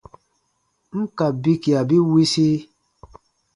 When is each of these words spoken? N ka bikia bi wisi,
N 0.99 1.01
ka 1.17 1.25
bikia 1.41 1.79
bi 1.87 1.97
wisi, 2.09 2.49